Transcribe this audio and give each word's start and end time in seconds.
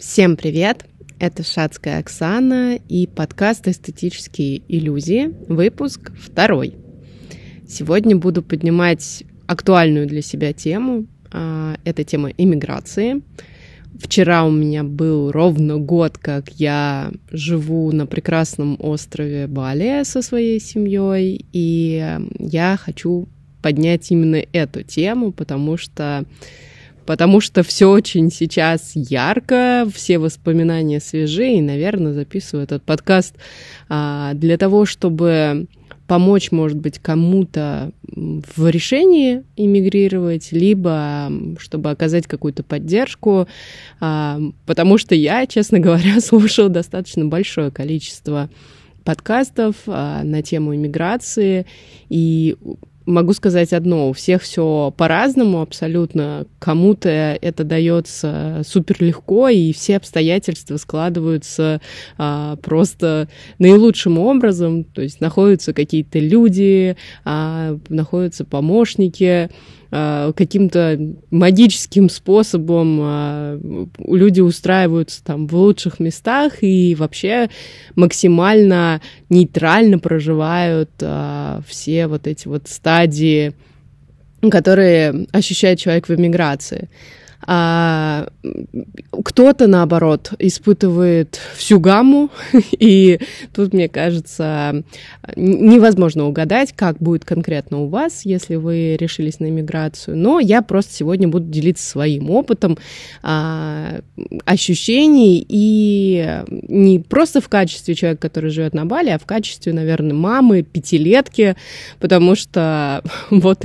Всем 0.00 0.38
привет! 0.38 0.86
Это 1.18 1.42
Шацкая 1.42 1.98
Оксана 1.98 2.76
и 2.88 3.06
подкаст 3.06 3.68
«Эстетические 3.68 4.62
иллюзии», 4.66 5.34
выпуск 5.46 6.12
второй. 6.18 6.74
Сегодня 7.68 8.16
буду 8.16 8.42
поднимать 8.42 9.24
актуальную 9.46 10.06
для 10.06 10.22
себя 10.22 10.54
тему. 10.54 11.04
А, 11.30 11.76
это 11.84 12.02
тема 12.02 12.30
иммиграции. 12.30 13.20
Вчера 13.98 14.46
у 14.46 14.50
меня 14.50 14.84
был 14.84 15.32
ровно 15.32 15.76
год, 15.76 16.16
как 16.16 16.48
я 16.52 17.12
живу 17.30 17.92
на 17.92 18.06
прекрасном 18.06 18.78
острове 18.78 19.48
Бали 19.48 20.02
со 20.04 20.22
своей 20.22 20.60
семьей, 20.60 21.44
и 21.52 22.18
я 22.38 22.78
хочу 22.82 23.28
поднять 23.60 24.10
именно 24.10 24.42
эту 24.54 24.82
тему, 24.82 25.30
потому 25.30 25.76
что 25.76 26.24
потому 27.10 27.40
что 27.40 27.64
все 27.64 27.90
очень 27.90 28.30
сейчас 28.30 28.92
ярко, 28.94 29.84
все 29.92 30.20
воспоминания 30.20 31.00
свежие, 31.00 31.58
и, 31.58 31.60
наверное, 31.60 32.12
записываю 32.12 32.62
этот 32.62 32.84
подкаст 32.84 33.34
а, 33.88 34.32
для 34.34 34.56
того, 34.56 34.84
чтобы 34.86 35.66
помочь, 36.06 36.52
может 36.52 36.78
быть, 36.78 37.00
кому-то 37.00 37.90
в 38.04 38.68
решении 38.68 39.42
иммигрировать, 39.56 40.52
либо 40.52 41.32
чтобы 41.58 41.90
оказать 41.90 42.28
какую-то 42.28 42.62
поддержку, 42.62 43.48
а, 43.98 44.40
потому 44.64 44.96
что 44.96 45.16
я, 45.16 45.48
честно 45.48 45.80
говоря, 45.80 46.20
слушала 46.20 46.68
достаточно 46.68 47.24
большое 47.24 47.72
количество 47.72 48.48
подкастов 49.02 49.74
а, 49.88 50.22
на 50.22 50.42
тему 50.42 50.76
иммиграции, 50.76 51.66
и 52.08 52.56
могу 53.06 53.32
сказать 53.32 53.72
одно, 53.72 54.10
у 54.10 54.12
всех 54.12 54.42
все 54.42 54.92
по-разному 54.96 55.60
абсолютно. 55.60 56.46
Кому-то 56.58 57.08
это 57.08 57.64
дается 57.64 58.62
супер 58.64 58.96
легко, 59.00 59.48
и 59.48 59.72
все 59.72 59.96
обстоятельства 59.96 60.76
складываются 60.76 61.80
а, 62.18 62.56
просто 62.56 63.28
наилучшим 63.58 64.18
образом. 64.18 64.84
То 64.84 65.02
есть 65.02 65.20
находятся 65.20 65.72
какие-то 65.72 66.18
люди, 66.18 66.96
а, 67.24 67.78
находятся 67.88 68.44
помощники, 68.44 69.50
каким-то 69.90 70.98
магическим 71.30 72.08
способом 72.08 73.00
а, 73.02 73.60
люди 73.98 74.40
устраиваются 74.40 75.24
там 75.24 75.48
в 75.48 75.54
лучших 75.54 75.98
местах 75.98 76.62
и 76.62 76.94
вообще 76.94 77.50
максимально 77.96 79.00
нейтрально 79.28 79.98
проживают 79.98 80.90
а, 81.02 81.60
все 81.66 82.06
вот 82.06 82.28
эти 82.28 82.46
вот 82.46 82.68
стадии, 82.68 83.52
которые 84.48 85.26
ощущает 85.32 85.80
человек 85.80 86.08
в 86.08 86.14
эмиграции. 86.14 86.88
А 87.52 88.28
кто-то, 89.24 89.66
наоборот, 89.66 90.34
испытывает 90.38 91.40
всю 91.56 91.80
гамму, 91.80 92.30
и 92.78 93.18
тут, 93.52 93.72
мне 93.72 93.88
кажется, 93.88 94.84
невозможно 95.34 96.28
угадать, 96.28 96.72
как 96.76 96.98
будет 96.98 97.24
конкретно 97.24 97.80
у 97.80 97.88
вас, 97.88 98.24
если 98.24 98.54
вы 98.54 98.96
решились 98.96 99.40
на 99.40 99.48
иммиграцию. 99.48 100.16
Но 100.16 100.38
я 100.38 100.62
просто 100.62 100.94
сегодня 100.94 101.26
буду 101.26 101.46
делиться 101.46 101.84
своим 101.84 102.30
опытом 102.30 102.78
а, 103.24 103.98
ощущений, 104.44 105.44
и 105.48 106.44
не 106.68 107.00
просто 107.00 107.40
в 107.40 107.48
качестве 107.48 107.96
человека, 107.96 108.28
который 108.28 108.50
живет 108.50 108.74
на 108.74 108.84
Бали, 108.86 109.10
а 109.10 109.18
в 109.18 109.26
качестве, 109.26 109.72
наверное, 109.72 110.14
мамы, 110.14 110.62
пятилетки, 110.62 111.56
потому 111.98 112.36
что 112.36 113.02
вот 113.30 113.64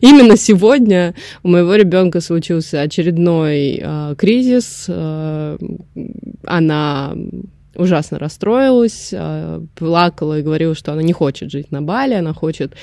именно 0.00 0.36
сегодня 0.36 1.16
у 1.42 1.48
моего 1.48 1.74
ребенка 1.74 2.20
случился 2.20 2.80
очередной 2.80 3.23
очередной 3.24 3.80
э, 3.82 4.14
кризис. 4.16 4.86
Э, 4.88 5.56
она 6.44 7.14
ужасно 7.76 8.18
расстроилась, 8.18 9.10
э, 9.12 9.60
плакала 9.74 10.38
и 10.38 10.42
говорила, 10.42 10.74
что 10.74 10.92
она 10.92 11.02
не 11.02 11.12
хочет 11.12 11.50
жить 11.50 11.72
на 11.72 11.82
Бали, 11.82 12.14
она 12.14 12.32
хочет, 12.32 12.72
э, 12.72 12.76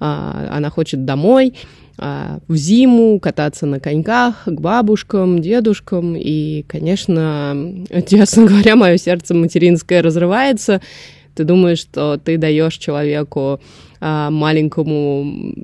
она 0.00 0.70
хочет 0.70 1.04
домой 1.04 1.54
э, 1.98 2.38
в 2.48 2.56
зиму 2.56 3.20
кататься 3.20 3.66
на 3.66 3.78
коньках 3.78 4.42
к 4.46 4.60
бабушкам, 4.60 5.40
дедушкам. 5.40 6.16
И, 6.16 6.64
конечно, 6.66 7.84
честно 8.08 8.46
говоря, 8.46 8.74
мое 8.76 8.96
сердце 8.96 9.34
материнское 9.34 10.02
разрывается. 10.02 10.80
Ты 11.34 11.44
думаешь, 11.44 11.78
что 11.78 12.18
ты 12.18 12.38
даешь 12.38 12.76
человеку 12.76 13.60
а, 14.00 14.30
маленькому 14.30 15.54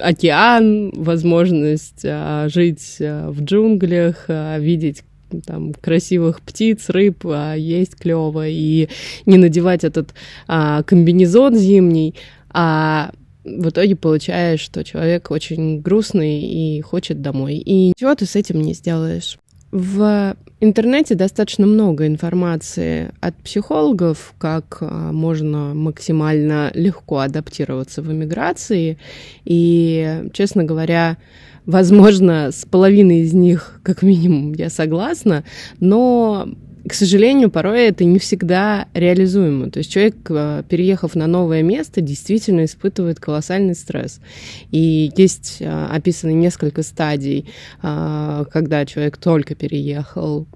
океан, 0.00 0.90
возможность 0.94 2.04
а, 2.04 2.48
жить 2.48 2.96
а, 3.00 3.30
в 3.30 3.42
джунглях, 3.42 4.26
видеть 4.58 5.02
там 5.46 5.74
красивых 5.74 6.40
птиц, 6.40 6.88
рыб, 6.90 7.24
есть 7.56 7.96
клево, 7.96 8.46
и 8.48 8.88
не 9.26 9.36
надевать 9.36 9.84
этот 9.84 10.14
а, 10.46 10.82
комбинезон 10.82 11.56
зимний, 11.56 12.14
а 12.50 13.10
в 13.44 13.68
итоге 13.68 13.94
получаешь, 13.94 14.60
что 14.60 14.84
человек 14.84 15.30
очень 15.30 15.80
грустный 15.80 16.40
и 16.40 16.80
хочет 16.80 17.20
домой. 17.20 17.56
И 17.56 17.88
ничего 17.88 18.14
ты 18.14 18.26
с 18.26 18.36
этим 18.36 18.60
не 18.60 18.72
сделаешь. 18.74 19.38
В 19.70 20.36
интернете 20.64 21.14
достаточно 21.14 21.66
много 21.66 22.06
информации 22.06 23.12
от 23.20 23.36
психологов, 23.36 24.34
как 24.38 24.78
а, 24.80 25.12
можно 25.12 25.74
максимально 25.74 26.70
легко 26.74 27.18
адаптироваться 27.18 28.02
в 28.02 28.10
эмиграции. 28.10 28.98
И, 29.44 30.24
честно 30.32 30.64
говоря, 30.64 31.18
возможно, 31.66 32.50
с 32.50 32.64
половиной 32.66 33.20
из 33.20 33.32
них, 33.32 33.80
как 33.82 34.02
минимум, 34.02 34.52
я 34.54 34.70
согласна, 34.70 35.44
но 35.80 36.48
к 36.86 36.92
сожалению, 36.92 37.50
порой 37.50 37.86
это 37.86 38.04
не 38.04 38.18
всегда 38.18 38.88
реализуемо. 38.92 39.70
То 39.70 39.78
есть 39.78 39.90
человек, 39.90 40.16
э, 40.28 40.62
переехав 40.68 41.14
на 41.14 41.26
новое 41.26 41.62
место, 41.62 42.02
действительно 42.02 42.66
испытывает 42.66 43.18
колоссальный 43.20 43.74
стресс. 43.74 44.20
И 44.70 45.10
есть 45.16 45.58
э, 45.60 45.86
описаны 45.90 46.32
несколько 46.32 46.82
стадий, 46.82 47.46
э, 47.82 48.44
когда 48.52 48.84
человек 48.84 49.16
только 49.16 49.54
переехал 49.54 50.46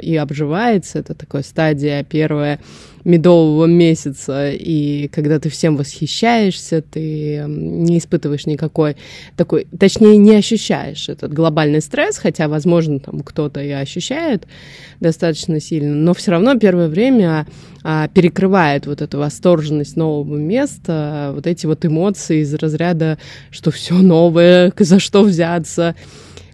и 0.00 0.16
обживается. 0.16 1.00
Это 1.00 1.14
такая 1.14 1.42
стадия 1.42 2.04
первая 2.04 2.60
медового 3.04 3.66
месяца, 3.66 4.50
и 4.50 5.08
когда 5.08 5.38
ты 5.38 5.48
всем 5.48 5.76
восхищаешься, 5.76 6.82
ты 6.82 7.44
не 7.46 7.98
испытываешь 7.98 8.46
никакой 8.46 8.96
такой, 9.36 9.66
точнее, 9.78 10.16
не 10.16 10.34
ощущаешь 10.34 11.08
этот 11.08 11.32
глобальный 11.32 11.80
стресс, 11.80 12.18
хотя, 12.18 12.48
возможно, 12.48 13.00
там 13.00 13.20
кто-то 13.20 13.60
и 13.62 13.70
ощущает 13.70 14.46
достаточно 15.00 15.60
сильно, 15.60 15.94
но 15.94 16.14
все 16.14 16.32
равно 16.32 16.56
первое 16.56 16.88
время 16.88 17.46
а, 17.82 18.08
перекрывает 18.08 18.86
вот 18.86 19.02
эту 19.02 19.18
восторженность 19.18 19.96
нового 19.96 20.36
места, 20.36 21.32
вот 21.34 21.46
эти 21.46 21.66
вот 21.66 21.84
эмоции 21.84 22.42
из 22.42 22.54
разряда, 22.54 23.18
что 23.50 23.70
все 23.70 23.94
новое, 23.94 24.72
за 24.78 25.00
что 25.00 25.22
взяться, 25.22 25.96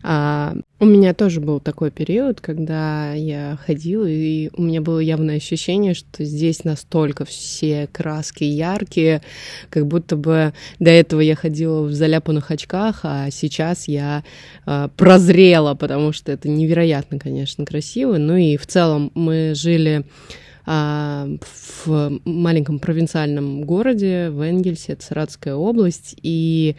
а, 0.02 0.54
у 0.80 0.84
меня 0.84 1.12
тоже 1.12 1.40
был 1.40 1.60
такой 1.60 1.90
период, 1.90 2.40
когда 2.40 3.12
я 3.12 3.58
ходила, 3.66 4.06
и 4.06 4.50
у 4.54 4.62
меня 4.62 4.80
было 4.80 5.00
явное 5.00 5.36
ощущение, 5.36 5.94
что 5.94 6.24
здесь 6.24 6.64
настолько 6.64 7.24
все 7.24 7.88
краски 7.90 8.44
яркие, 8.44 9.22
как 9.70 9.86
будто 9.86 10.16
бы 10.16 10.52
до 10.78 10.90
этого 10.90 11.20
я 11.20 11.34
ходила 11.34 11.82
в 11.82 11.92
заляпанных 11.92 12.50
очках, 12.50 13.00
а 13.02 13.30
сейчас 13.30 13.88
я 13.88 14.24
а, 14.66 14.88
прозрела, 14.88 15.74
потому 15.74 16.12
что 16.12 16.32
это 16.32 16.48
невероятно, 16.48 17.18
конечно, 17.18 17.64
красиво. 17.64 18.16
Ну 18.18 18.36
и 18.36 18.56
в 18.56 18.66
целом 18.66 19.10
мы 19.14 19.52
жили 19.54 20.04
в 20.68 22.20
маленьком 22.26 22.78
провинциальном 22.78 23.62
городе 23.62 24.28
в 24.28 24.42
Энгельсе, 24.42 24.92
это 24.92 25.02
Саратская 25.02 25.54
область, 25.54 26.14
и 26.22 26.76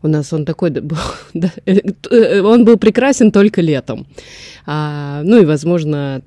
у 0.00 0.06
нас 0.06 0.32
он 0.32 0.44
такой 0.44 0.70
был, 0.70 0.96
э, 1.66 2.40
он 2.40 2.64
был 2.64 2.76
прекрасен 2.76 3.32
только 3.32 3.60
летом. 3.60 4.06
А, 4.64 5.22
ну 5.24 5.42
и, 5.42 5.44
возможно, 5.44 6.22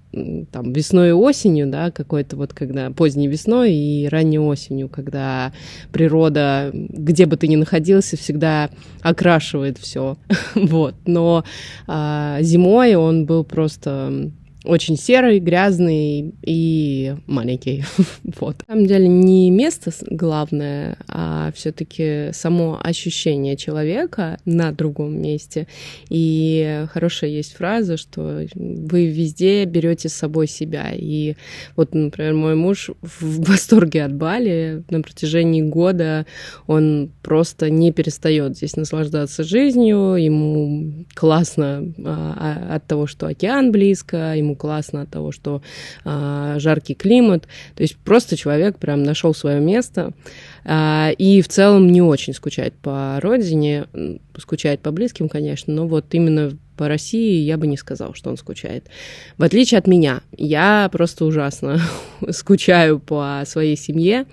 там 0.52 0.74
весной 0.74 1.10
и 1.10 1.14
осенью, 1.14 1.68
да, 1.68 1.90
какой-то 1.90 2.36
вот 2.36 2.54
когда 2.54 2.90
поздней 2.90 3.30
весной 3.30 3.74
и 3.74 4.10
ранней 4.10 4.40
осенью, 4.40 4.90
когда 4.90 5.54
природа, 5.94 6.72
где 6.74 7.26
бы 7.28 7.38
ты 7.38 7.48
ни 7.48 7.56
находился, 7.56 8.18
всегда 8.18 8.70
окрашивает 9.02 9.78
все, 9.78 10.18
вот. 10.56 10.96
Но 11.06 11.46
а, 11.88 12.40
зимой 12.42 12.96
он 12.96 13.26
был 13.26 13.46
просто 13.46 14.32
очень 14.66 14.98
серый, 14.98 15.40
грязный 15.40 16.34
и 16.42 17.16
маленький. 17.28 17.84
вот. 18.40 18.58
На 18.68 18.74
самом 18.74 18.88
деле 18.88 19.08
не 19.08 19.50
место 19.50 19.92
главное, 20.10 20.98
а 21.08 21.52
все-таки 21.54 22.30
само 22.34 22.80
ощущение 22.82 23.56
человека 23.56 24.40
на 24.46 24.72
другом 24.72 25.22
месте. 25.22 25.68
И 26.10 26.86
хорошая 26.92 27.30
есть 27.30 27.56
фраза, 27.56 27.98
что 27.98 28.46
вы 28.56 29.06
везде 29.08 29.66
берете 29.66 30.10
с 30.10 30.14
собой 30.14 30.48
себя. 30.48 30.92
И 30.94 31.36
вот, 31.76 31.94
например, 31.94 32.34
мой 32.34 32.56
муж 32.56 32.90
в 33.02 33.44
восторге 33.48 34.04
от 34.04 34.14
Бали 34.14 34.84
на 34.90 35.02
протяжении 35.02 35.62
года 35.62 36.26
он 36.68 37.12
просто 37.22 37.70
не 37.70 37.92
перестает 37.92 38.58
здесь 38.58 38.76
наслаждаться 38.76 39.44
жизнью, 39.44 40.16
ему 40.16 41.06
классно 41.14 41.94
а, 42.04 42.76
от 42.76 42.88
того, 42.88 43.08
что 43.08 43.28
океан 43.28 43.72
близко, 43.72 44.36
ему 44.36 44.55
классно 44.56 45.02
от 45.02 45.10
того, 45.10 45.32
что 45.32 45.62
а, 46.04 46.58
жаркий 46.60 46.96
климат. 46.96 47.48
То 47.76 47.84
есть 47.84 47.98
просто 47.98 48.38
человек 48.38 48.78
прям 48.78 49.04
нашел 49.04 49.34
свое 49.34 49.60
место 49.60 50.14
а, 50.64 51.12
и 51.18 51.42
в 51.42 51.48
целом 51.48 51.92
не 51.92 52.02
очень 52.02 52.34
скучает 52.34 52.74
по 52.74 53.20
родине, 53.22 53.86
скучает 54.38 54.82
по 54.82 54.92
близким, 54.92 55.30
конечно, 55.30 55.74
но 55.74 55.88
вот 55.88 56.06
именно 56.12 56.58
по 56.78 56.88
России 56.88 57.42
я 57.42 57.58
бы 57.58 57.68
не 57.68 57.78
сказал, 57.78 58.14
что 58.14 58.30
он 58.30 58.38
скучает. 58.38 58.88
В 59.38 59.44
отличие 59.44 59.78
от 59.78 59.88
меня, 59.88 60.22
я 60.38 60.90
просто 60.92 61.26
ужасно 61.26 61.80
скучаю 62.30 63.00
по 63.00 63.44
своей 63.46 63.78
семье 63.78 64.26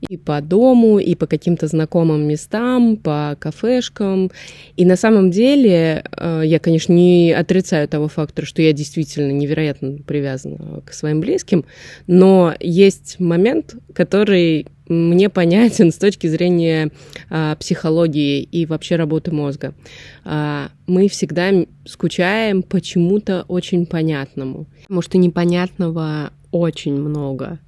и 0.00 0.16
по 0.16 0.40
дому, 0.40 0.98
и 0.98 1.14
по 1.14 1.26
каким-то 1.26 1.66
знакомым 1.66 2.26
местам, 2.26 2.96
по 2.96 3.36
кафешкам. 3.38 4.30
И 4.76 4.84
на 4.84 4.96
самом 4.96 5.30
деле 5.30 6.04
э, 6.16 6.42
я, 6.44 6.58
конечно, 6.58 6.92
не 6.92 7.32
отрицаю 7.32 7.88
того 7.88 8.08
фактора, 8.08 8.46
что 8.46 8.62
я 8.62 8.72
действительно 8.72 9.30
невероятно 9.32 9.98
привязана 10.06 10.80
к 10.84 10.92
своим 10.92 11.20
близким, 11.20 11.64
но 12.06 12.54
есть 12.60 13.20
момент, 13.20 13.76
который 13.94 14.66
мне 14.90 15.28
понятен 15.28 15.92
с 15.92 15.96
точки 15.96 16.26
зрения 16.26 16.90
а, 17.30 17.56
психологии 17.56 18.42
и 18.42 18.66
вообще 18.66 18.96
работы 18.96 19.32
мозга. 19.32 19.74
А, 20.24 20.70
мы 20.86 21.08
всегда 21.08 21.50
скучаем 21.86 22.62
почему-то 22.62 23.44
очень 23.48 23.86
понятному, 23.86 24.66
потому 24.82 25.02
что 25.02 25.16
непонятного 25.16 26.32
очень 26.50 26.94
много 26.94 27.60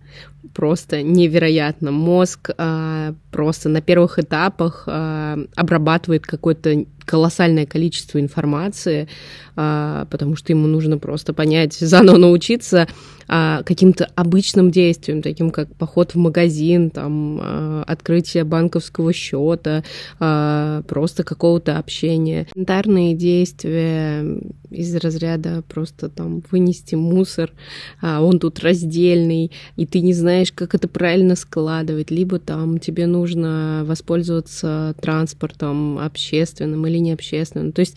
просто 0.54 1.02
невероятно. 1.02 1.92
Мозг 1.92 2.50
а, 2.58 3.14
просто 3.30 3.68
на 3.68 3.80
первых 3.80 4.18
этапах 4.18 4.84
а, 4.86 5.38
обрабатывает 5.56 6.26
какое-то 6.26 6.84
колоссальное 7.04 7.66
количество 7.66 8.20
информации, 8.20 9.08
а, 9.56 10.06
потому 10.10 10.36
что 10.36 10.52
ему 10.52 10.66
нужно 10.66 10.98
просто 10.98 11.32
понять, 11.32 11.74
заново 11.78 12.16
научиться 12.16 12.88
а, 13.28 13.62
каким-то 13.62 14.06
обычным 14.14 14.70
действиям, 14.70 15.22
таким 15.22 15.50
как 15.50 15.74
поход 15.76 16.14
в 16.14 16.18
магазин, 16.18 16.90
там, 16.90 17.38
а, 17.40 17.84
открытие 17.86 18.44
банковского 18.44 19.12
счета, 19.12 19.84
а, 20.20 20.82
просто 20.82 21.24
какого-то 21.24 21.78
общения. 21.78 22.46
Элементарные 22.54 23.14
действия 23.14 24.24
из 24.70 24.94
разряда 24.96 25.62
просто 25.68 26.08
там 26.08 26.42
вынести 26.50 26.94
мусор, 26.94 27.52
а, 28.00 28.22
он 28.22 28.38
тут 28.38 28.60
раздельный, 28.60 29.50
и 29.76 29.86
ты 29.86 30.00
не 30.02 30.12
знаешь, 30.12 30.52
как 30.52 30.74
это 30.74 30.88
правильно 30.88 31.36
складывать, 31.36 32.10
либо 32.10 32.38
там 32.38 32.78
тебе 32.78 33.06
нужно 33.06 33.82
воспользоваться 33.86 34.94
транспортом 35.00 35.98
общественным 35.98 36.86
или 36.86 36.98
необщественным. 36.98 37.72
То 37.72 37.80
есть 37.80 37.96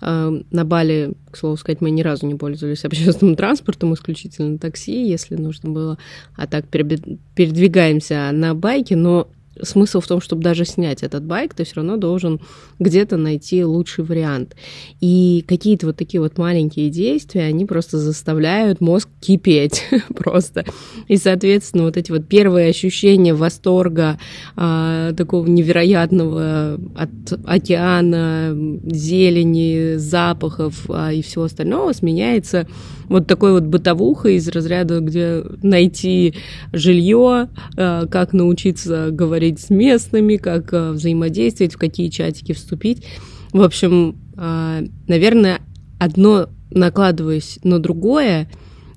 э, 0.00 0.40
на 0.50 0.64
Бали, 0.64 1.14
к 1.30 1.36
слову 1.36 1.56
сказать, 1.56 1.80
мы 1.80 1.90
ни 1.90 2.02
разу 2.02 2.26
не 2.26 2.34
пользовались 2.34 2.84
общественным 2.84 3.36
транспортом, 3.36 3.94
исключительно 3.94 4.58
такси, 4.58 5.08
если 5.08 5.36
нужно 5.36 5.70
было. 5.70 5.98
А 6.36 6.46
так 6.46 6.66
передвигаемся 6.68 8.30
на 8.32 8.54
байке, 8.54 8.96
но 8.96 9.28
смысл 9.62 10.00
в 10.00 10.06
том, 10.06 10.20
чтобы 10.20 10.42
даже 10.42 10.64
снять 10.64 11.02
этот 11.02 11.24
байк, 11.24 11.54
ты 11.54 11.64
все 11.64 11.76
равно 11.76 11.96
должен 11.96 12.40
где-то 12.78 13.16
найти 13.16 13.64
лучший 13.64 14.04
вариант. 14.04 14.56
И 15.00 15.44
какие-то 15.46 15.86
вот 15.86 15.96
такие 15.96 16.20
вот 16.20 16.38
маленькие 16.38 16.90
действия, 16.90 17.42
они 17.42 17.64
просто 17.64 17.98
заставляют 17.98 18.80
мозг 18.80 19.08
кипеть 19.20 19.84
просто. 20.14 20.64
И, 21.08 21.16
соответственно, 21.16 21.84
вот 21.84 21.96
эти 21.96 22.10
вот 22.10 22.26
первые 22.26 22.68
ощущения 22.68 23.34
восторга, 23.34 24.18
а, 24.56 25.12
такого 25.14 25.46
невероятного 25.46 26.80
от 26.96 27.10
океана, 27.44 28.56
зелени, 28.84 29.96
запахов 29.96 30.86
а, 30.88 31.12
и 31.12 31.22
всего 31.22 31.44
остального 31.44 31.92
сменяется 31.92 32.66
вот 33.08 33.26
такой 33.26 33.52
вот 33.52 33.64
бытовуха 33.64 34.28
из 34.28 34.48
разряда, 34.48 35.00
где 35.00 35.42
найти 35.62 36.34
жилье, 36.72 37.48
а, 37.76 38.06
как 38.06 38.32
научиться 38.32 39.10
говорить 39.10 39.60
с 39.60 39.70
местными, 39.70 40.36
как 40.36 40.72
а, 40.72 40.92
взаимодействовать, 40.92 41.74
в 41.74 41.78
какие 41.78 42.08
чатики 42.08 42.52
вступить. 42.52 43.04
В 43.52 43.62
общем, 43.62 44.16
а, 44.36 44.80
наверное, 45.06 45.60
одно 45.98 46.48
накладываясь 46.70 47.58
на 47.62 47.78
другое, 47.78 48.48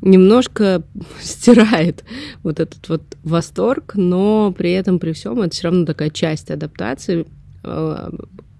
немножко 0.01 0.83
стирает 1.21 2.03
вот 2.43 2.59
этот 2.59 2.87
вот 2.89 3.03
восторг, 3.23 3.93
но 3.95 4.53
при 4.57 4.71
этом, 4.71 4.99
при 4.99 5.13
всем, 5.13 5.41
это 5.41 5.53
все 5.53 5.67
равно 5.67 5.85
такая 5.85 6.09
часть 6.09 6.51
адаптации, 6.51 7.25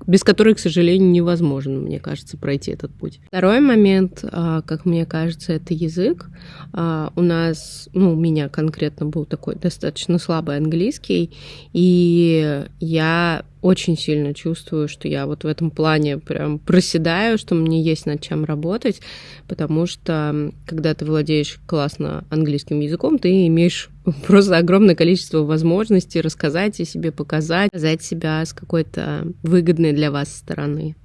без 0.08 0.24
которой, 0.24 0.56
к 0.56 0.60
сожалению, 0.60 1.10
невозможно, 1.10 1.80
мне 1.80 2.00
кажется, 2.00 2.38
пройти 2.38 2.72
этот 2.72 2.92
путь. 2.92 3.20
Второй 3.28 3.60
момент, 3.60 4.24
а, 4.24 4.62
как 4.62 4.86
мне 4.86 5.06
кажется, 5.06 5.54
это 5.54 5.74
язык. 5.74 6.28
А, 6.74 7.12
у 7.16 7.22
нас, 7.22 7.90
ну, 7.94 8.14
у 8.14 8.16
меня 8.16 8.50
конкретно 8.50 9.06
был 9.06 9.26
такой 9.26 9.56
достаточно 9.56 10.18
слабый 10.18 10.58
английский, 10.58 11.32
и 11.74 12.66
я 12.80 13.44
очень 13.62 13.98
сильно 13.98 14.34
чувствую, 14.34 14.88
что 14.88 15.08
я 15.08 15.26
вот 15.26 15.44
в 15.44 15.48
этом 15.48 15.70
плане 15.70 16.18
прям 16.18 16.58
проседаю, 16.58 17.38
что 17.38 17.54
мне 17.56 17.82
есть 17.82 18.06
над 18.06 18.22
чем 18.22 18.44
работать, 18.44 19.02
потому 19.48 19.86
что 19.86 20.52
когда 20.66 20.94
ты 20.94 21.06
владеешь 21.06 21.60
классно 21.68 22.26
английским 22.30 22.80
языком, 22.80 23.20
ты 23.20 23.48
имеешь 23.48 23.90
просто 24.28 24.58
огромное 24.58 24.96
количество 24.96 25.40
возможностей 25.40 26.22
рассказать 26.22 26.80
о 26.80 26.86
себе, 26.86 27.12
показать, 27.12 27.72
показать 27.72 28.04
себя 28.04 28.46
с 28.46 28.54
какой-то 28.54 29.28
выгодной 29.44 29.94
для 29.94 30.12
вас 30.12 30.36
стороны. 30.36 30.96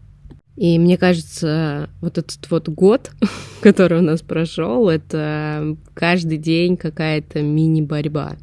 И 0.56 0.78
мне 0.78 0.96
кажется, 0.96 1.90
вот 2.00 2.16
этот 2.16 2.50
вот 2.50 2.68
год, 2.70 3.10
который 3.60 3.98
у 3.98 4.02
нас 4.02 4.22
прошел, 4.22 4.88
это 4.88 5.76
каждый 5.94 6.38
день 6.38 6.76
какая-то 6.76 7.42
мини-борьба, 7.42 8.36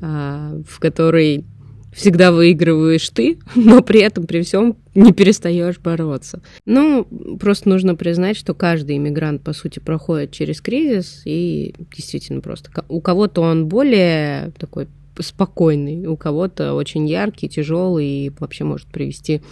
а, 0.00 0.54
в 0.66 0.80
которой 0.80 1.44
всегда 1.92 2.32
выигрываешь 2.32 3.08
ты, 3.10 3.38
но 3.54 3.82
при 3.82 4.00
этом 4.00 4.26
при 4.26 4.42
всем 4.42 4.76
не 4.94 5.12
перестаешь 5.12 5.78
бороться. 5.78 6.42
Ну, 6.66 7.04
просто 7.38 7.68
нужно 7.68 7.94
признать, 7.94 8.36
что 8.36 8.54
каждый 8.54 8.96
иммигрант, 8.96 9.42
по 9.42 9.52
сути, 9.52 9.78
проходит 9.78 10.32
через 10.32 10.60
кризис, 10.60 11.22
и 11.24 11.74
действительно 11.96 12.40
просто 12.40 12.70
у 12.88 13.00
кого-то 13.00 13.42
он 13.42 13.66
более 13.66 14.52
такой 14.58 14.88
спокойный, 15.18 16.06
у 16.06 16.16
кого-то 16.16 16.74
очень 16.74 17.06
яркий, 17.06 17.48
тяжелый 17.48 18.06
и 18.06 18.32
вообще 18.38 18.64
может 18.64 18.88
привести 18.88 19.42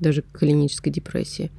даже 0.00 0.22
к 0.22 0.38
клинической 0.38 0.92
депрессии. 0.92 1.50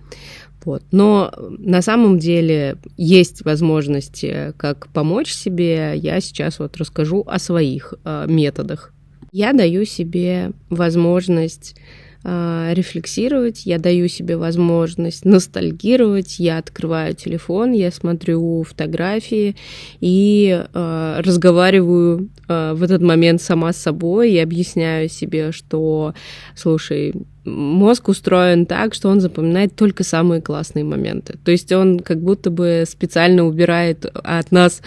Вот. 0.66 0.84
Но 0.92 1.32
на 1.38 1.82
самом 1.82 2.20
деле 2.20 2.78
есть 2.98 3.46
возможности, 3.46 4.54
как 4.58 4.88
помочь 4.90 5.32
себе. 5.32 5.94
Я 5.96 6.20
сейчас 6.20 6.60
вот 6.60 6.76
расскажу 6.78 7.24
о 7.26 7.40
своих 7.40 7.94
э, 8.04 8.26
методах 8.28 8.94
я 9.32 9.54
даю 9.54 9.86
себе 9.86 10.52
возможность 10.70 11.76
э, 12.24 12.72
рефлексировать, 12.74 13.66
я 13.66 13.80
даю 13.80 14.08
себе 14.08 14.38
возможность 14.38 15.26
ностальгировать, 15.26 16.40
я 16.40 16.58
открываю 16.58 17.16
телефон, 17.16 17.72
я 17.72 17.92
смотрю 17.92 18.64
фотографии 18.64 19.56
и 20.00 20.66
э, 20.74 21.22
разговариваю 21.24 22.30
э, 22.48 22.74
в 22.74 22.84
этот 22.84 23.02
момент 23.02 23.42
сама 23.42 23.74
с 23.74 23.78
собой 23.78 24.32
и 24.32 24.40
объясняю 24.40 25.10
себе, 25.10 25.52
что, 25.52 26.14
слушай, 26.56 27.14
мозг 27.50 28.08
устроен 28.08 28.66
так, 28.66 28.94
что 28.94 29.10
он 29.10 29.22
запоминает 29.22 29.76
только 29.76 30.04
самые 30.04 30.42
классные 30.42 30.86
моменты. 30.86 31.38
То 31.44 31.52
есть 31.52 31.72
он 31.72 32.00
как 32.00 32.22
будто 32.22 32.50
бы 32.50 32.84
специально 32.88 33.46
убирает 33.46 34.06
от 34.06 34.52
нас 34.52 34.82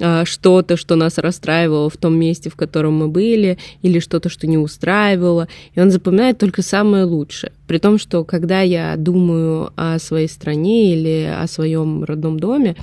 а, 0.00 0.24
что-то, 0.24 0.76
что 0.76 0.94
нас 0.94 1.18
расстраивало 1.18 1.90
в 1.90 1.96
том 1.96 2.18
месте, 2.18 2.50
в 2.50 2.56
котором 2.56 2.96
мы 2.98 3.08
были, 3.08 3.58
или 3.82 3.98
что-то, 3.98 4.28
что 4.28 4.46
не 4.46 4.58
устраивало. 4.58 5.48
И 5.74 5.80
он 5.80 5.90
запоминает 5.90 6.38
только 6.38 6.62
самое 6.62 7.04
лучшее. 7.04 7.52
При 7.66 7.78
том, 7.78 7.98
что 7.98 8.24
когда 8.24 8.60
я 8.60 8.96
думаю 8.96 9.72
о 9.76 9.98
своей 9.98 10.28
стране 10.28 10.94
или 10.94 11.24
о 11.24 11.46
своем 11.46 12.04
родном 12.04 12.38
доме, 12.38 12.76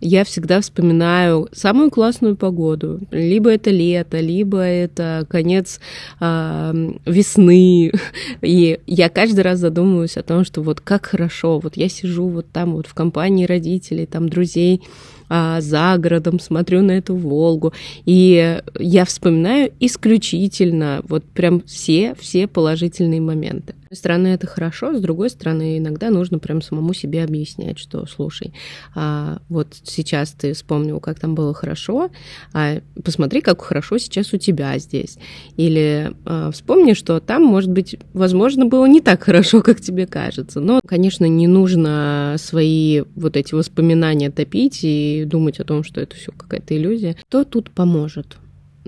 я 0.00 0.24
всегда 0.24 0.60
вспоминаю 0.60 1.48
самую 1.52 1.90
классную 1.90 2.36
погоду. 2.36 3.00
Либо 3.10 3.50
это 3.50 3.70
лето, 3.70 4.18
либо 4.20 4.58
это 4.58 5.26
конец 5.28 5.80
э, 6.20 6.92
весны. 7.04 7.92
И 8.40 8.80
я 8.86 9.08
каждый 9.08 9.40
раз 9.40 9.58
задумываюсь 9.58 10.16
о 10.16 10.22
том, 10.22 10.44
что 10.44 10.62
вот 10.62 10.80
как 10.80 11.06
хорошо, 11.06 11.58
вот 11.58 11.76
я 11.76 11.88
сижу 11.88 12.28
вот 12.28 12.46
там 12.50 12.72
вот 12.72 12.86
в 12.86 12.94
компании 12.94 13.44
родителей, 13.44 14.06
там 14.06 14.28
друзей, 14.28 14.82
а, 15.30 15.60
за 15.60 15.96
городом, 15.96 16.40
смотрю 16.40 16.82
на 16.82 16.92
эту 16.92 17.14
Волгу, 17.14 17.72
и 18.04 18.60
я 18.78 19.04
вспоминаю 19.04 19.72
исключительно 19.78 21.02
вот 21.08 21.24
прям 21.24 21.62
все, 21.62 22.14
все 22.18 22.48
положительные 22.48 23.20
моменты. 23.20 23.74
С 23.74 23.84
одной 23.84 23.96
стороны, 23.96 24.28
это 24.28 24.46
хорошо, 24.46 24.96
с 24.96 25.00
другой 25.00 25.30
стороны, 25.30 25.78
иногда 25.78 26.10
нужно 26.10 26.38
прям 26.38 26.62
самому 26.62 26.94
себе 26.94 27.24
объяснять, 27.24 27.78
что, 27.78 28.06
слушай, 28.06 28.52
а, 28.94 29.38
вот 29.48 29.68
сейчас 29.84 30.30
ты 30.32 30.52
вспомнил, 30.52 31.00
как 31.00 31.18
там 31.18 31.34
было 31.34 31.54
хорошо, 31.54 32.10
а 32.52 32.80
посмотри, 33.02 33.40
как 33.40 33.62
хорошо 33.62 33.98
сейчас 33.98 34.32
у 34.32 34.36
тебя 34.36 34.78
здесь. 34.78 35.18
Или 35.56 36.12
а, 36.24 36.50
вспомни, 36.50 36.92
что 36.92 37.20
там, 37.20 37.42
может 37.42 37.70
быть, 37.70 37.96
возможно, 38.12 38.66
было 38.66 38.86
не 38.86 39.00
так 39.00 39.22
хорошо, 39.22 39.62
как 39.62 39.80
тебе 39.80 40.06
кажется. 40.06 40.60
Но, 40.60 40.80
конечно, 40.86 41.24
не 41.24 41.46
нужно 41.46 42.36
свои 42.38 43.02
вот 43.14 43.36
эти 43.36 43.54
воспоминания 43.54 44.30
топить 44.30 44.80
и 44.82 45.19
думать 45.24 45.60
о 45.60 45.64
том, 45.64 45.84
что 45.84 46.00
это 46.00 46.16
все 46.16 46.32
какая-то 46.32 46.76
иллюзия, 46.76 47.16
то 47.28 47.44
тут 47.44 47.70
поможет. 47.70 48.36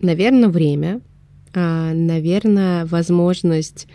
Наверное, 0.00 0.48
время, 0.48 1.00
а, 1.54 1.92
наверное, 1.92 2.86
возможность 2.86 3.86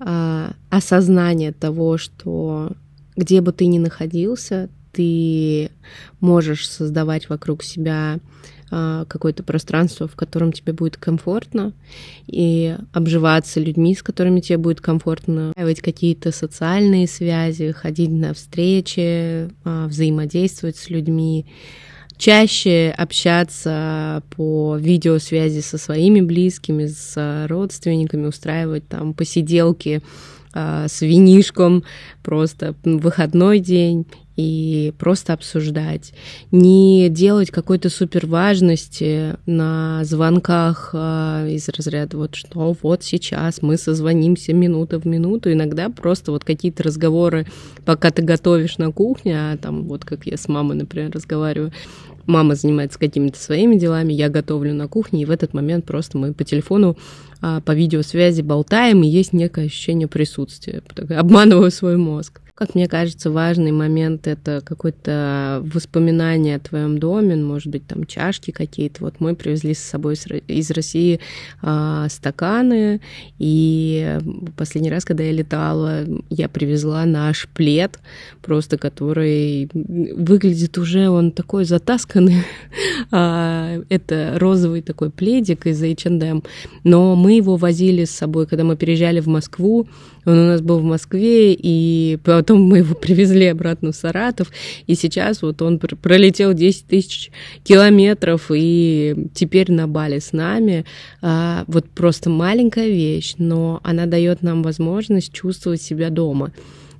а, 0.00 0.52
осознания 0.70 1.52
того, 1.52 1.98
что 1.98 2.72
где 3.16 3.40
бы 3.40 3.52
ты 3.52 3.66
ни 3.66 3.78
находился, 3.78 4.68
ты 4.92 5.70
можешь 6.20 6.68
создавать 6.68 7.28
вокруг 7.28 7.62
себя 7.62 8.18
какое-то 8.68 9.42
пространство, 9.42 10.08
в 10.08 10.16
котором 10.16 10.52
тебе 10.52 10.72
будет 10.72 10.96
комфортно, 10.96 11.72
и 12.26 12.76
обживаться 12.92 13.60
людьми, 13.60 13.94
с 13.94 14.02
которыми 14.02 14.40
тебе 14.40 14.58
будет 14.58 14.80
комфортно, 14.80 15.50
устраивать 15.50 15.80
какие-то 15.80 16.32
социальные 16.32 17.06
связи, 17.06 17.72
ходить 17.72 18.10
на 18.10 18.34
встречи, 18.34 19.50
а, 19.64 19.86
взаимодействовать 19.86 20.76
с 20.76 20.90
людьми, 20.90 21.46
чаще 22.16 22.94
общаться 22.96 24.22
по 24.30 24.76
видеосвязи 24.76 25.60
со 25.60 25.78
своими 25.78 26.20
близкими, 26.20 26.86
с 26.86 27.46
родственниками, 27.48 28.26
устраивать 28.26 28.88
там 28.88 29.14
посиделки 29.14 30.02
а, 30.02 30.35
с 30.56 31.00
винишком 31.02 31.84
просто 32.22 32.74
выходной 32.84 33.58
день 33.58 34.06
и 34.36 34.92
просто 34.98 35.32
обсуждать. 35.32 36.12
Не 36.52 37.08
делать 37.08 37.50
какой-то 37.50 37.88
супер 37.88 38.26
важности 38.26 39.36
на 39.46 40.04
звонках 40.04 40.90
э, 40.92 41.48
из 41.50 41.68
разряда 41.68 42.18
вот 42.18 42.34
что 42.34 42.76
вот 42.82 43.02
сейчас 43.02 43.62
мы 43.62 43.78
созвонимся 43.78 44.52
минута 44.52 45.00
в 45.00 45.06
минуту. 45.06 45.50
Иногда 45.50 45.88
просто 45.88 46.32
вот 46.32 46.44
какие-то 46.44 46.82
разговоры, 46.82 47.46
пока 47.84 48.10
ты 48.10 48.22
готовишь 48.22 48.78
на 48.78 48.92
кухне, 48.92 49.36
а 49.36 49.56
там 49.56 49.84
вот 49.84 50.04
как 50.04 50.26
я 50.26 50.36
с 50.36 50.48
мамой, 50.48 50.76
например, 50.76 51.10
разговариваю, 51.12 51.72
мама 52.26 52.54
занимается 52.54 52.98
какими-то 52.98 53.38
своими 53.38 53.76
делами, 53.76 54.12
я 54.12 54.28
готовлю 54.28 54.74
на 54.74 54.88
кухне, 54.88 55.22
и 55.22 55.24
в 55.24 55.30
этот 55.30 55.54
момент 55.54 55.84
просто 55.84 56.18
мы 56.18 56.32
по 56.32 56.44
телефону, 56.44 56.96
а, 57.40 57.60
по 57.60 57.72
видеосвязи 57.72 58.42
болтаем, 58.42 59.02
и 59.02 59.08
есть 59.08 59.32
некое 59.32 59.66
ощущение 59.66 60.08
присутствия. 60.08 60.82
Обманываю 61.10 61.70
свой 61.70 61.96
мозг. 61.96 62.40
Как 62.56 62.74
мне 62.74 62.88
кажется, 62.88 63.30
важный 63.30 63.70
момент— 63.70 64.26
это 64.26 64.62
какое-то 64.64 65.60
воспоминание 65.62 66.56
о 66.56 66.58
твоем 66.58 66.96
доме, 66.96 67.36
может 67.36 67.70
быть, 67.70 67.86
там 67.86 68.06
чашки 68.06 68.50
какие-то. 68.50 69.04
Вот 69.04 69.16
мы 69.18 69.34
привезли 69.34 69.74
с 69.74 69.80
собой 69.80 70.14
из 70.48 70.70
России 70.70 71.20
а, 71.60 72.08
стаканы, 72.08 73.02
и 73.38 74.18
последний 74.56 74.88
раз, 74.88 75.04
когда 75.04 75.22
я 75.22 75.32
летала, 75.32 76.06
я 76.30 76.48
привезла 76.48 77.04
наш 77.04 77.46
плед, 77.46 77.98
просто 78.40 78.78
который 78.78 79.68
выглядит 79.74 80.78
уже, 80.78 81.10
он 81.10 81.32
такой 81.32 81.66
затасканный. 81.66 82.42
а, 83.10 83.82
это 83.90 84.36
розовый 84.38 84.80
такой 84.80 85.10
пледик 85.10 85.66
из 85.66 85.82
H&M, 85.82 86.42
но 86.84 87.16
мы 87.16 87.34
его 87.34 87.56
возили 87.56 88.06
с 88.06 88.12
собой, 88.12 88.46
когда 88.46 88.64
мы 88.64 88.76
переезжали 88.76 89.20
в 89.20 89.26
Москву, 89.26 89.86
он 90.26 90.38
у 90.38 90.46
нас 90.48 90.60
был 90.60 90.80
в 90.80 90.84
Москве, 90.84 91.54
и 91.54 92.18
потом 92.24 92.62
мы 92.62 92.78
его 92.78 92.94
привезли 92.94 93.46
обратно 93.46 93.92
в 93.92 93.96
Саратов, 93.96 94.50
и 94.86 94.94
сейчас 94.94 95.42
вот 95.42 95.62
он 95.62 95.78
пролетел 95.78 96.52
10 96.52 96.86
тысяч 96.86 97.30
километров, 97.64 98.50
и 98.52 99.28
теперь 99.34 99.72
на 99.72 99.86
Бали 99.86 100.18
с 100.18 100.32
нами. 100.32 100.84
А, 101.22 101.64
вот 101.68 101.88
просто 101.88 102.28
маленькая 102.28 102.88
вещь, 102.88 103.34
но 103.38 103.80
она 103.82 104.06
дает 104.06 104.42
нам 104.42 104.62
возможность 104.62 105.32
чувствовать 105.32 105.80
себя 105.80 106.10
дома. 106.10 106.52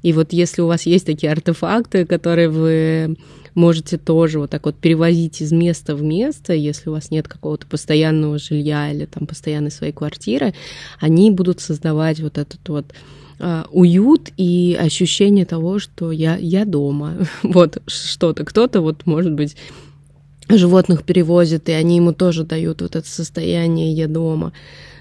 И 0.03 0.13
вот 0.13 0.33
если 0.33 0.63
у 0.63 0.69
вас 0.69 0.87
есть 0.87 1.07
такие 1.07 1.33
артефакты, 1.33 2.07
которые 2.07 2.49
вы 2.49 3.17
можете 3.57 3.99
тоже 3.99 4.39
вот 4.39 4.51
так 4.51 4.67
вот 4.67 4.77
перевозить 4.77 5.41
из 5.41 5.51
места 5.51 5.97
в 5.97 6.03
место, 6.03 6.53
если 6.53 6.89
у 6.89 6.93
вас 6.93 7.11
нет 7.11 7.27
какого-то 7.27 7.67
постоянного 7.67 8.39
жилья 8.39 8.93
или 8.93 9.07
там 9.07 9.27
постоянной 9.27 9.73
своей 9.73 9.93
квартиры, 9.93 10.55
они 11.01 11.31
будут 11.33 11.61
создавать 11.61 12.21
вот 12.21 12.39
этот 12.39 12.69
вот 12.69 12.87
а, 13.39 13.67
уют 13.71 14.31
и 14.37 14.77
ощущение 14.79 15.45
того, 15.45 15.79
что 15.79 16.13
я, 16.13 16.37
я 16.37 16.65
дома. 16.65 17.15
вот 17.43 17.83
что-то. 17.87 18.45
Кто-то 18.45 18.81
вот, 18.81 19.05
может 19.07 19.33
быть, 19.33 19.57
животных 20.49 21.05
перевозит, 21.05 21.69
и 21.69 21.73
они 21.73 21.97
ему 21.97 22.13
тоже 22.13 22.45
дают 22.45 22.83
вот 22.83 22.97
это 22.97 23.09
состояние 23.09 23.93
«я 23.93 24.09
дома». 24.09 24.53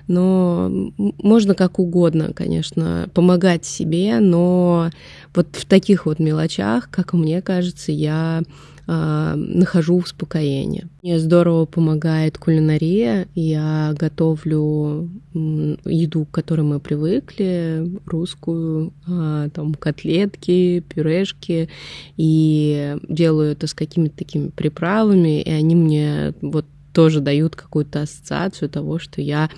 Но 0.07 0.69
можно 0.97 1.55
как 1.55 1.79
угодно, 1.79 2.31
конечно, 2.33 3.09
помогать 3.15 3.65
себе, 3.65 4.19
но 4.19 4.91
вот 5.33 5.47
в 5.53 5.65
таких 5.65 6.05
вот 6.05 6.19
мелочах, 6.19 6.89
как 6.91 7.13
мне 7.13 7.41
кажется, 7.41 7.91
я 7.91 8.43
э, 8.87 9.33
нахожу 9.35 9.97
успокоение. 9.97 10.87
Мне 11.03 11.19
здорово 11.19 11.65
помогает 11.65 12.37
кулинария. 12.37 13.27
Я 13.35 13.93
готовлю 13.97 15.09
еду, 15.33 16.25
к 16.25 16.31
которой 16.31 16.61
мы 16.61 16.79
привыкли, 16.79 17.99
русскую, 18.05 18.93
э, 19.07 19.49
там 19.53 19.73
котлетки, 19.75 20.83
пюрешки, 20.87 21.69
и 22.17 22.97
делаю 23.07 23.51
это 23.51 23.67
с 23.67 23.73
какими-то 23.73 24.17
такими 24.17 24.49
приправами, 24.49 25.41
и 25.41 25.51
они 25.51 25.75
мне 25.75 26.33
вот 26.41 26.65
тоже 26.95 27.19
дают 27.19 27.57
какую-то 27.57 28.03
ассоциацию 28.03 28.69
того, 28.69 28.99
что 28.99 29.21
я 29.21 29.49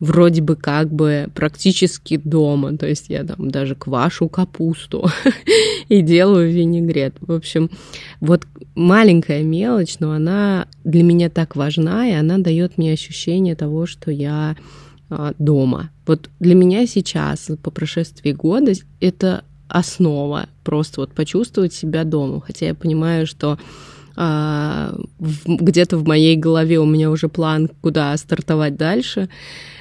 вроде 0.00 0.40
бы 0.40 0.56
как 0.56 0.90
бы 0.90 1.28
практически 1.34 2.16
дома. 2.16 2.78
То 2.78 2.86
есть 2.86 3.10
я 3.10 3.24
там 3.24 3.50
даже 3.50 3.74
квашу 3.74 4.30
капусту 4.30 5.10
и 5.90 6.00
делаю 6.00 6.50
винегрет. 6.50 7.14
В 7.20 7.32
общем, 7.32 7.70
вот 8.20 8.46
маленькая 8.74 9.42
мелочь, 9.42 9.96
но 10.00 10.12
она 10.12 10.66
для 10.82 11.02
меня 11.02 11.28
так 11.28 11.56
важна, 11.56 12.08
и 12.08 12.12
она 12.12 12.38
дает 12.38 12.78
мне 12.78 12.94
ощущение 12.94 13.54
того, 13.54 13.84
что 13.84 14.10
я 14.10 14.56
а, 15.10 15.34
дома. 15.38 15.90
Вот 16.06 16.30
для 16.40 16.54
меня 16.54 16.86
сейчас, 16.86 17.50
по 17.62 17.70
прошествии 17.70 18.32
года, 18.32 18.72
это 19.00 19.44
основа 19.68 20.48
просто 20.64 21.02
вот 21.02 21.12
почувствовать 21.12 21.74
себя 21.74 22.04
дома. 22.04 22.40
Хотя 22.40 22.64
я 22.64 22.74
понимаю, 22.74 23.26
что 23.26 23.58
где-то 24.18 25.96
в 25.96 26.06
моей 26.06 26.36
голове 26.36 26.80
у 26.80 26.86
меня 26.86 27.10
уже 27.10 27.28
план, 27.28 27.70
куда 27.80 28.16
стартовать 28.16 28.76
дальше. 28.76 29.28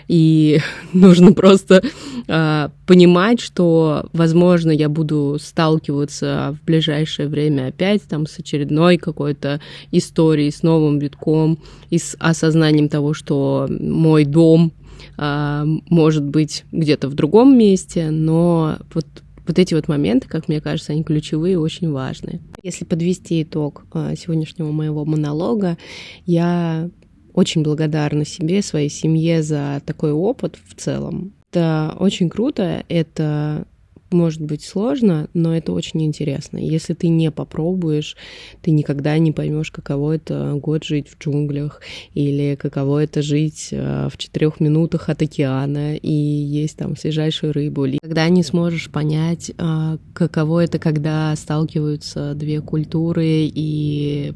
И 0.08 0.60
нужно 0.94 1.34
просто 1.34 1.84
э, 2.28 2.70
понимать, 2.86 3.40
что, 3.42 4.08
возможно, 4.14 4.72
я 4.72 4.90
буду 4.90 5.38
сталкиваться 5.42 6.56
в 6.62 6.66
ближайшее 6.66 7.28
время 7.28 7.68
опять 7.68 8.04
там 8.04 8.28
с 8.28 8.40
очередной 8.40 8.98
какой-то 8.98 9.60
историей, 9.92 10.52
с 10.52 10.62
новым 10.64 11.00
витком 11.00 11.58
и 11.90 11.98
с 11.98 12.16
осознанием 12.20 12.90
того, 12.90 13.14
что 13.14 13.68
мой 13.70 14.24
дом 14.24 14.72
э, 15.18 15.66
может 15.90 16.24
быть 16.24 16.64
где-то 16.72 17.10
в 17.10 17.16
другом 17.16 17.58
месте, 17.58 18.12
но 18.12 18.78
вот 18.94 19.06
вот 19.48 19.60
эти 19.60 19.74
вот 19.74 19.88
моменты, 19.88 20.28
как 20.28 20.48
мне 20.48 20.62
кажется, 20.62 20.94
они 20.94 21.04
ключевые 21.04 21.54
и 21.54 21.58
очень 21.58 21.92
важные. 21.92 22.42
Если 22.62 22.86
подвести 22.86 23.44
итог 23.44 23.86
а, 23.94 24.16
сегодняшнего 24.16 24.72
моего 24.72 25.06
монолога, 25.06 25.78
я 26.26 26.90
очень 27.34 27.64
благодарна 27.64 28.26
себе, 28.26 28.62
своей 28.62 28.90
семье 28.90 29.44
за 29.44 29.82
такой 29.86 30.12
опыт 30.12 30.58
в 30.68 30.76
целом. 30.76 31.34
Это 31.52 31.96
очень 32.00 32.30
круто, 32.30 32.84
это 32.90 33.68
может 34.12 34.42
быть 34.42 34.64
сложно, 34.64 35.30
но 35.34 35.56
это 35.56 35.72
очень 35.72 36.04
интересно. 36.04 36.58
Если 36.58 36.94
ты 36.94 37.08
не 37.10 37.32
попробуешь, 37.32 38.16
ты 38.62 38.72
никогда 38.72 39.18
не 39.18 39.32
поймешь, 39.32 39.72
каково 39.72 40.16
это 40.16 40.54
год 40.56 40.84
жить 40.84 41.08
в 41.10 41.18
джунглях 41.22 41.82
или 42.14 42.56
каково 42.56 43.04
это 43.04 43.22
жить 43.22 43.70
э, 43.72 44.08
в 44.12 44.18
четырех 44.18 44.60
минутах 44.60 45.10
от 45.10 45.22
океана 45.22 45.96
и 45.96 46.12
есть 46.12 46.78
там 46.78 46.96
свежайшую 46.96 47.54
рыбу. 47.54 47.86
Когда 48.02 48.28
не 48.30 48.44
сможешь 48.44 48.90
понять, 48.90 49.52
э, 49.58 49.98
каково 50.14 50.64
это, 50.64 50.80
когда 50.80 51.36
сталкиваются 51.36 52.34
две 52.34 52.62
культуры 52.62 53.26
и 53.26 54.34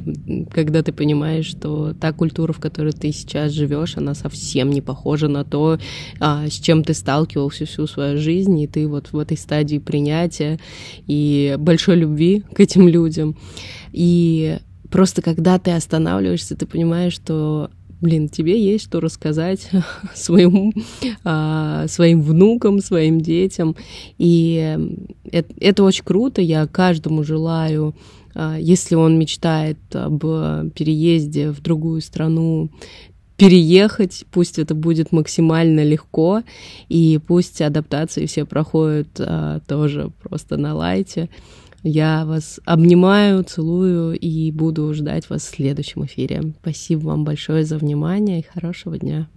когда 0.51 0.83
ты 0.83 0.91
понимаешь, 0.91 1.45
что 1.45 1.93
та 1.93 2.11
культура, 2.11 2.53
в 2.53 2.59
которой 2.59 2.93
ты 2.93 3.11
сейчас 3.11 3.51
живешь, 3.51 3.97
она 3.97 4.13
совсем 4.13 4.69
не 4.69 4.81
похожа 4.81 5.27
на 5.27 5.43
то, 5.43 5.79
а, 6.19 6.47
с 6.47 6.53
чем 6.53 6.83
ты 6.83 6.93
сталкивался 6.93 7.65
всю 7.65 7.87
свою 7.87 8.17
жизнь, 8.17 8.59
и 8.59 8.67
ты 8.67 8.87
вот 8.87 9.11
в 9.11 9.17
этой 9.17 9.37
стадии 9.37 9.61
стадии 9.62 9.77
принятия 9.77 10.60
и 11.08 11.56
большой 11.60 11.96
любви 11.96 12.44
к 12.53 12.60
этим 12.60 12.88
людям. 12.88 13.36
И 13.91 14.58
просто 14.89 15.22
когда 15.22 15.60
ты 15.60 15.72
останавливаешься, 15.72 16.56
ты 16.56 16.65
понимаешь, 16.65 17.13
что 17.13 17.70
блин, 18.01 18.30
тебе 18.30 18.60
есть 18.60 18.86
что 18.86 19.00
рассказать 19.00 19.70
своим, 20.15 20.74
а, 21.24 21.86
своим 21.88 22.22
внукам, 22.24 22.80
своим 22.80 23.22
детям. 23.22 23.75
И 24.18 24.80
это, 25.32 25.53
это 25.60 25.84
очень 25.84 26.03
круто. 26.03 26.41
Я 26.41 26.65
каждому 26.65 27.24
желаю, 27.24 27.94
а, 28.34 28.58
если 28.58 28.96
он 28.96 29.20
мечтает 29.20 29.77
об 29.94 30.20
переезде 30.74 31.51
в 31.51 31.62
другую 31.62 32.01
страну, 32.01 32.72
переехать, 33.41 34.24
пусть 34.29 34.60
это 34.60 34.75
будет 34.75 35.12
максимально 35.12 35.83
легко, 35.83 36.43
и 36.89 37.19
пусть 37.25 37.60
адаптации 37.60 38.27
все 38.27 38.45
проходят 38.45 39.07
а, 39.19 39.62
тоже 39.67 40.12
просто 40.21 40.57
на 40.57 40.75
лайте. 40.75 41.27
Я 41.81 42.24
вас 42.25 42.60
обнимаю, 42.65 43.43
целую 43.43 44.15
и 44.15 44.51
буду 44.51 44.93
ждать 44.93 45.27
вас 45.27 45.41
в 45.41 45.55
следующем 45.55 46.05
эфире. 46.05 46.53
Спасибо 46.62 47.07
вам 47.07 47.24
большое 47.24 47.63
за 47.65 47.79
внимание 47.79 48.41
и 48.41 48.45
хорошего 48.48 49.00
дня. 49.00 49.27